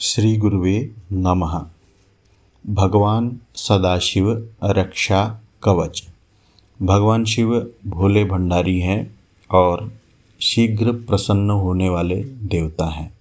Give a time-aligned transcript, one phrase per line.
[0.00, 1.66] श्री गुरुवे नमः।
[2.74, 6.08] भगवान सदाशिव रक्षा कवच।
[6.82, 9.92] भगवान शिव भोले भंडारी हैं और
[10.40, 13.18] शीघ्र प्रसन्न होने वाले देवता हैं।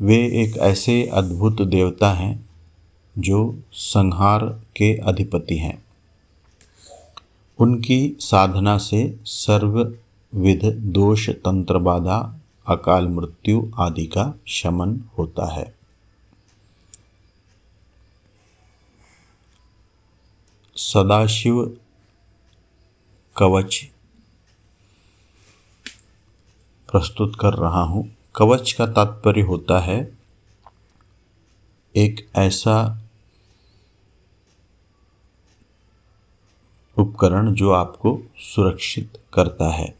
[0.00, 2.48] वे एक ऐसे अद्भुत देवता हैं
[3.18, 5.82] जो संहार के अधिपति हैं।
[7.58, 12.37] उनकी साधना से सर्वविध दोष तंत्र बाधा
[12.68, 15.78] अकाल मृत्यु आदि का शमन होता है।
[20.76, 21.80] सदाशिव
[23.36, 23.90] कवच
[26.90, 30.18] प्रस्तुत कर रहा हूँ। कवच का तात्पर्य होता है,
[31.96, 33.02] एक ऐसा
[36.98, 39.97] उपकरण जो आपको सुरक्षित करता है।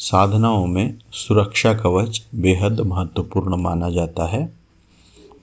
[0.00, 4.56] साधनाओं में सुरक्षा कवच बेहद महत्वपूर्ण माना जाता है।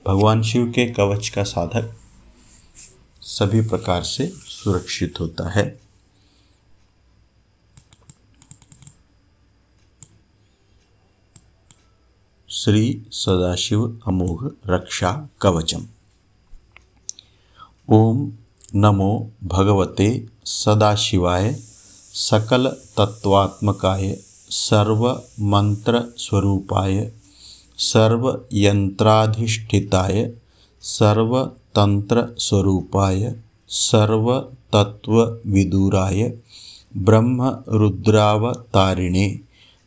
[0.06, 1.96] भगवान शिव के कवच का साधक
[3.22, 5.80] सभी प्रकार से सुरक्षित होता है।
[12.50, 15.86] श्री सदाशिव अमोघ रक्षा कवचम।
[17.88, 18.32] ओम
[18.74, 21.56] नमो भगवते सदाशिवाय
[22.14, 26.96] सकल तत्वात्मकाय सर्वमन्त्रस्वरूपाय
[27.88, 30.16] सर्वयन्त्राधिष्ठिताय
[30.82, 33.22] सर्वतन्त्रस्वरूपाय
[33.84, 36.20] सर्वतत्त्वविदुराय
[37.08, 39.26] ब्रह्मरुद्रावतारिणे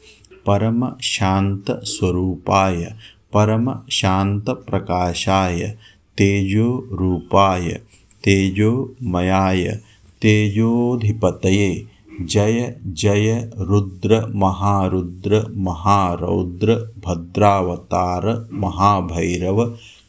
[0.46, 2.94] परम शांत स्वरूपाय,
[3.32, 5.76] परम शांत प्रकाशाय,
[6.18, 7.80] तेजो रूपाय,
[8.24, 9.80] तेजोमयाय,
[10.22, 11.86] तेजोधिपतये
[12.20, 16.74] जय जय रुद्र महारुद्र महारौद्र
[17.04, 18.26] भद्रावतार
[18.62, 19.64] महाभैरव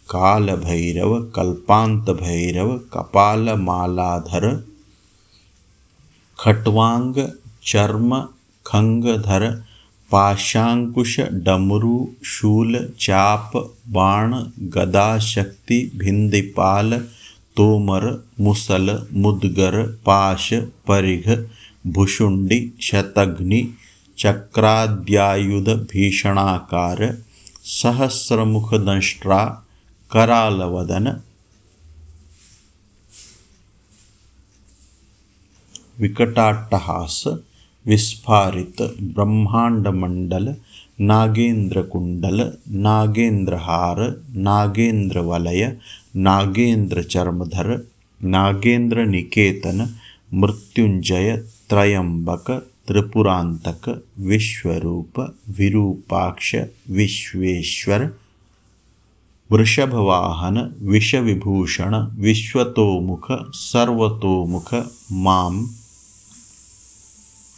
[0.10, 4.48] कालभैरव कल्पान्तभैरव कपालमालाधर
[6.40, 7.19] खट्वाङ्ग
[7.72, 8.19] चर्म
[8.66, 9.48] खङ्गधर
[10.12, 11.16] पाशाङ्कुश
[11.46, 11.96] डमरु
[12.31, 13.52] शूल चाप
[13.94, 14.34] बाण
[14.75, 17.00] गदाशक्ति भिन्दिपाल
[17.58, 18.12] तोमर
[18.42, 20.50] मुसल मुद्गर पाश
[20.88, 21.25] परिघ
[21.87, 23.62] भुषुंडी शतग्नि
[24.19, 27.05] चक्राद्यायुध भीषणाकार
[27.73, 29.44] सहस्रमुख दंष्ट्रा
[30.11, 31.08] करालवदन
[36.00, 37.23] विकटाट्टहास
[37.87, 38.82] विस्फारित
[39.14, 40.49] ब्रह्मांड मंडल
[41.00, 42.40] नागेंद्र कुंडल
[42.87, 44.00] नागेंद्र हार
[44.49, 45.20] नागेंद्र
[51.71, 52.51] त्रयंबक,
[52.88, 56.56] त्रिपुरांतक, विश्वरूप, विरूपाक्ष,
[56.89, 58.18] विश्वेश्वर,
[59.51, 64.73] वृषभवाहन, विषविभूषण, विश्वतोमुख, सर्वतोमुख,
[65.12, 65.69] माम,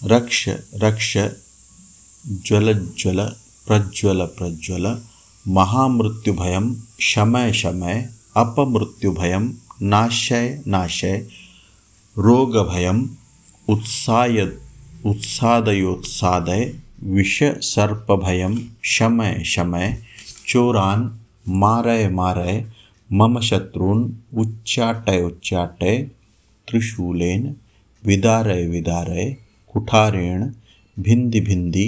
[0.03, 1.17] रक्ष रक्ष,
[2.27, 3.25] ज्वलज्वल,
[3.67, 5.01] प्रज्वल प्रज्वल,
[5.47, 11.27] महामृत्युभयं, शमय शमय, अपमृत्युभयं, नाशय नाशय
[12.17, 13.07] रोगभयम्
[13.69, 14.41] उत्साय
[15.05, 16.73] उत्सादयोत्सादय
[17.03, 19.97] विषसर्पभयं शमय शमय,
[20.47, 21.09] चोरान्,
[21.47, 22.65] मारय मारय,
[23.13, 25.97] मम शत्रून्, उच्चाटय उच्चाटय,
[26.67, 27.55] त्रिशूलेन,
[28.05, 29.37] विदारय विदारय,
[29.73, 30.51] कुठारेण,
[30.99, 31.87] भिंदि भिंदि,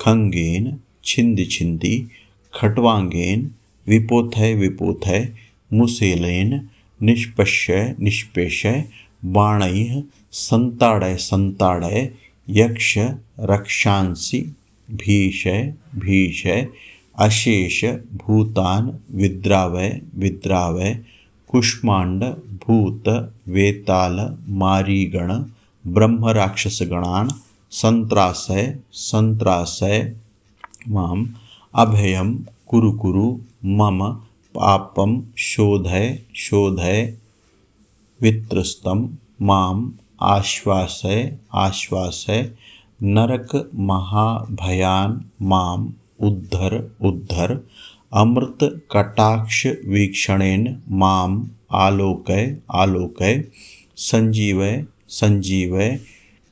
[0.00, 2.08] खंगेन, छिंदि छिंदि,
[2.54, 3.50] खटवांगेन,
[3.88, 5.28] विपोथय विपोथय,
[5.72, 6.68] मुसेलेन,
[7.02, 8.84] निष्पश्य निष्पेशय
[9.24, 10.00] बाणैः
[10.32, 12.10] संताड़य संताड़य
[12.48, 12.96] यक्ष
[13.50, 14.40] रक्षांसि
[14.88, 15.62] भीषय
[15.96, 16.66] भीषय
[17.26, 17.84] अशेष
[18.22, 20.94] भूतान विद्रावय विद्रावय
[21.50, 22.24] कुष्मांड
[22.64, 23.08] भूत
[23.54, 24.18] वेताल
[24.60, 25.32] मारीगण
[25.84, 27.28] ब्रह्म राक्षस गणान
[27.72, 30.00] संत्रासय संत्रासय
[30.90, 31.26] माम
[31.74, 32.34] अभयम
[32.68, 33.30] कुरु कुरु
[33.78, 34.02] मम
[34.54, 37.04] पापम शोधय शोधय
[38.22, 42.52] वित्रस्तम माम आश्वासय आश्वासय,
[43.02, 47.68] नरक महाभयान माम उद्धर उद्धर,
[48.12, 53.44] अमृत कटाक्ष वीक्षणेन माम आलोकय आलोकय,
[53.96, 56.00] संजीवय संजीवय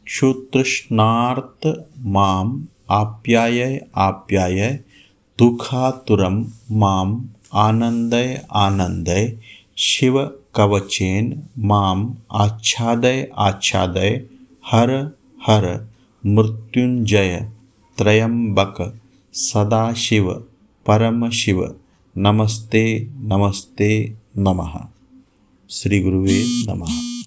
[0.04, 4.80] क्षुतृष्णार्त माम आप्याय आप्याय
[5.38, 7.24] दुखातुरम माम
[7.54, 9.36] आनंदय आनंदय,
[9.78, 14.20] शिव कवचेन माम आच्छादय आच्छादय
[14.72, 15.16] हर
[15.46, 15.88] हर
[16.26, 17.48] मृत्युंजय
[17.98, 18.98] त्रयंबक
[19.34, 20.32] सदाशिव
[20.86, 21.74] परम शिव
[22.16, 24.80] नमस्ते नमस्ते नमः।
[25.70, 27.19] श्री गुरुवे नमः।